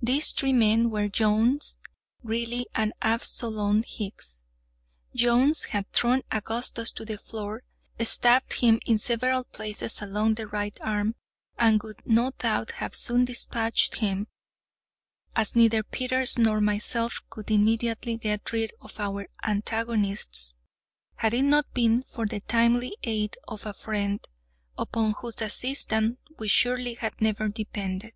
[0.00, 1.80] These three men were—Jones,
[2.24, 4.42] Greely, and Absolom Hicks.
[5.14, 7.62] Jones had thrown Augustus to the floor,
[8.00, 11.14] stabbed him in several places along the right arm,
[11.58, 14.28] and would no doubt have soon dispatched him
[15.36, 20.54] (as neither Peters nor myself could immediately get rid of our own antagonists),
[21.16, 24.26] had it not been for the timely aid of a friend,
[24.78, 28.14] upon whose assistance we, surely, had never depended.